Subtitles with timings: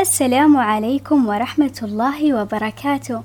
[0.00, 3.22] السلام عليكم ورحمة الله وبركاته.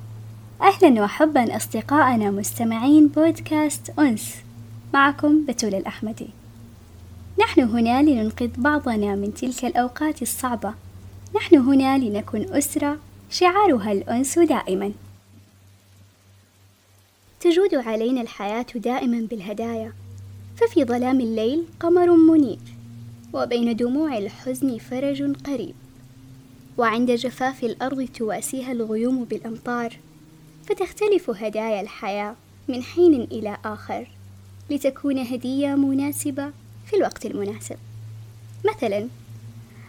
[0.62, 4.36] أهلا وحبا أصدقائنا مستمعين بودكاست أنس
[4.94, 6.28] معكم بتول الأحمدي.
[7.40, 10.74] نحن هنا لننقذ بعضنا من تلك الأوقات الصعبة.
[11.36, 12.98] نحن هنا لنكن أسرة
[13.30, 14.92] شعارها الأنس دائما.
[17.40, 19.94] تجود علينا الحياة دائما بالهدايا.
[20.56, 22.60] ففي ظلام الليل قمر منير
[23.34, 25.81] وبين دموع الحزن فرج قريب.
[26.78, 29.98] وعند جفاف الأرض تواسيها الغيوم بالأمطار.
[30.66, 32.36] فتختلف هدايا الحياة
[32.68, 34.08] من حين إلى آخر
[34.70, 36.52] لتكون هدية مناسبة
[36.86, 37.78] في الوقت المناسب.
[38.66, 39.08] مثلا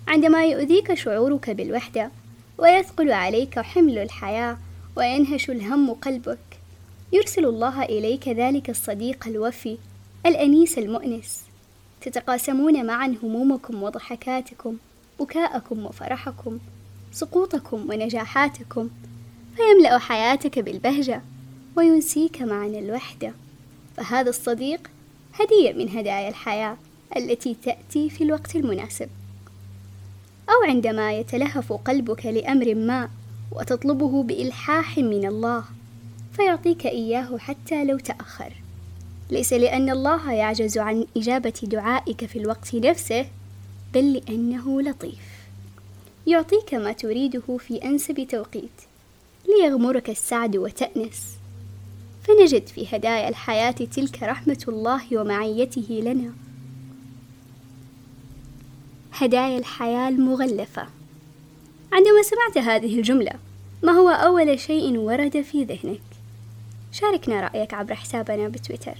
[0.08, 2.10] عندما يؤذيك شعورك بالوحدة
[2.58, 4.58] ويثقل عليك حمل الحياة
[4.96, 6.38] وينهش الهم قلبك
[7.12, 9.78] يرسل الله إليك ذلك الصديق الوفي
[10.26, 11.40] الأنيس المؤنس.
[12.00, 14.76] تتقاسمون معا همومكم وضحكاتكم
[15.20, 16.58] بكاءكم وفرحكم.
[17.12, 18.90] سقوطكم ونجاحاتكم
[19.56, 21.22] فيملأ حياتك بالبهجة
[21.76, 23.32] وينسيك معنى الوحدة.
[23.96, 24.90] فهذا الصديق
[25.34, 26.76] هدية من هدايا الحياة
[27.16, 29.08] التي تأتي في الوقت المناسب.
[30.48, 33.08] أو عندما يتلهف قلبك لأمر ما
[33.52, 35.64] وتطلبه بإلحاح من الله
[36.32, 38.52] فيعطيك إياه حتى لو تأخر.
[39.30, 43.26] ليس لأن الله يعجز عن إجابة دعائك في الوقت نفسه
[43.94, 45.31] بل لأنه لطيف.
[46.26, 48.82] يعطيك ما تريده في أنسب توقيت
[49.48, 51.36] ليغمرك السعد وتأنس.
[52.24, 56.32] فنجد في هدايا الحياة تلك رحمة الله ومعيته لنا.
[59.12, 60.86] هدايا الحياة المغلفة.
[61.92, 63.32] عندما سمعت هذه الجملة
[63.82, 66.00] ما هو أول شيء ورد في ذهنك؟
[66.92, 68.94] شاركنا رأيك عبر حسابنا بتويتر.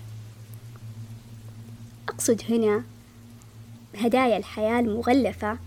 [2.09, 2.84] أقصد هنا
[3.95, 5.59] هدايا الحياة المغلفة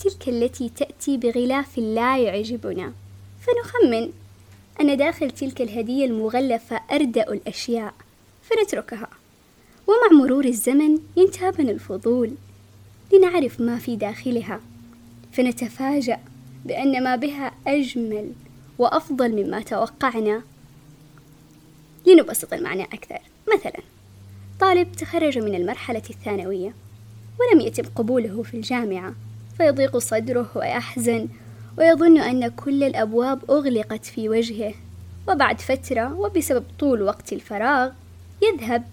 [0.00, 2.92] تلك التي تأتي بغلاف لا يعجبنا.
[3.40, 4.12] فنخمن
[4.80, 7.94] أن داخل تلك الهدية المغلفة أردأ الأشياء
[8.42, 9.08] فنتركها.
[9.86, 12.34] ومع مرور الزمن ينتابنا الفضول
[13.12, 14.60] لنعرف ما في داخلها.
[15.32, 16.20] فنتفاجأ
[16.64, 18.32] بأن ما بها أجمل
[18.78, 20.42] وأفضل مما توقعنا.
[22.06, 23.18] لنبسط المعنى أكثر.
[23.54, 23.80] مثلا
[24.60, 26.74] طالب تخرج من المرحلة الثانوية
[27.40, 29.14] ولم يتم قبوله في الجامعة.
[29.60, 31.28] فيضيق صدره ويحزن
[31.78, 34.74] ويظن أن كل الأبواب أغلقت في وجهه.
[35.28, 37.90] وبعد فترة وبسبب طول وقت الفراغ
[38.42, 38.84] يذهب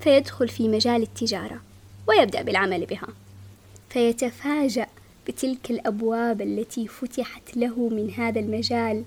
[0.00, 1.60] فيدخل في مجال التجارة
[2.08, 3.08] ويبدأ بالعمل بها.
[3.90, 4.86] فيتفاجأ
[5.28, 9.04] بتلك الأبواب التي فتحت له من هذا المجال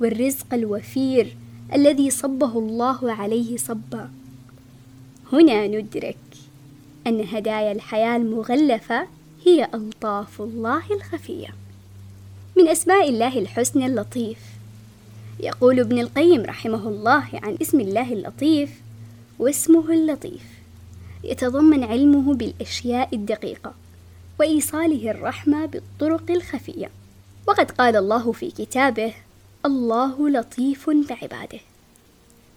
[0.00, 1.36] والرزق الوفير
[1.74, 4.10] الذي صبه الله عليه صبا.
[5.32, 6.16] هنا ندرك
[7.06, 9.17] أن هدايا الحياة المغلفة
[9.48, 11.48] هي ألطاف الله الخفية
[12.56, 14.38] من أسماء الله الحسنى اللطيف.
[15.40, 18.70] يقول ابن القيم رحمه الله عن اسم الله اللطيف
[19.38, 20.44] واسمه اللطيف.
[21.24, 23.74] يتضمن علمه بالأشياء الدقيقة
[24.40, 26.90] وإيصاله الرحمة بالطرق الخفية.
[27.46, 29.12] وقد قال الله في كتابه
[29.66, 31.60] الله لطيف بعباده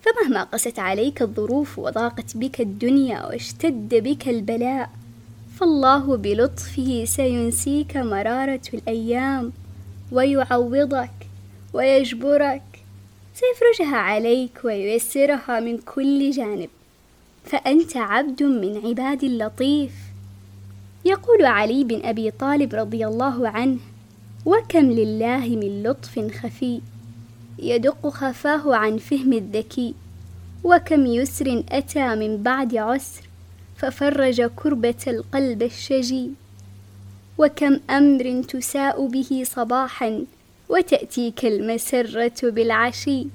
[0.01, 4.89] فمهما قست عليك الظروف وضاقت بك الدنيا واشتد بك البلاء
[5.61, 9.51] فالله بلطفه سينسيك مرارة الأيام
[10.11, 11.11] ويعوضك
[11.73, 12.63] ويجبرك
[13.33, 16.69] سيفرجها عليك وييسرها من كل جانب.
[17.43, 19.91] فأنت عبد من عباد اللطيف.
[21.05, 23.77] يقول علي بن أبي طالب رضي الله عنه
[24.45, 26.81] وكم لله من لطف خفي
[27.59, 29.93] يدق خفاه عن فهم الذكي
[30.63, 33.30] وكم يسر أتى من بعد عسر
[33.81, 36.31] ففرج كربة القلب الشجي
[37.37, 40.25] وكم أمر تساء به صباحا
[40.69, 43.27] وتأتيك المسرة بالعشي.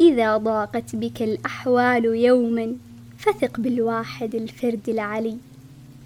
[0.00, 2.76] إذا ضاقت بك الأحوال يوما
[3.18, 5.36] فثق بالواحد الفرد العلي.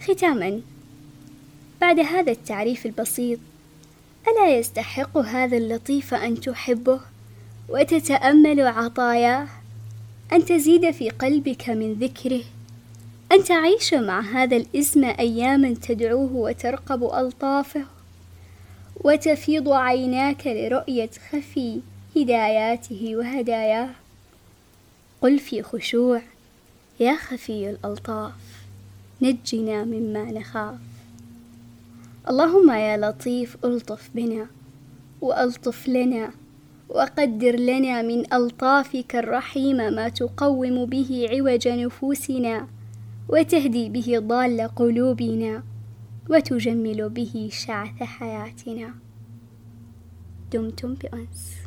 [0.00, 0.60] ختاما
[1.80, 3.38] بعد هذا التعريف البسيط
[4.28, 7.00] ألا يستحق هذا اللطيف أن تحبه
[7.69, 9.48] وتتأمل عطاياه؟
[10.32, 12.42] أن تزيد في قلبك من ذكره؟
[13.32, 17.84] أن تعيش مع هذا الاسم أياما تدعوه وترقب ألطافه
[19.05, 21.81] وتفيض عيناك لرؤية خفي
[22.17, 23.88] هداياته وهداياه.
[25.20, 26.23] قل في خشوع
[27.00, 28.32] يا خفي الألطاف
[29.23, 30.78] نجنا مما نخاف.
[32.28, 34.46] اللهم يا لطيف ألطف بنا
[35.20, 36.31] وألطف لنا
[36.88, 42.69] وقدر لنا من ألطافك الرحيمة ما تقوم به عوج نفوسنا.
[43.28, 45.62] وتهدي به ضال قلوبنا
[46.30, 48.94] وتجمل به شعث حياتنا.
[50.50, 51.62] دمتم بأنس.